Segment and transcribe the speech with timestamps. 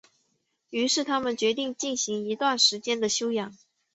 [0.71, 3.55] 于是他们决定进行一段时间的休养。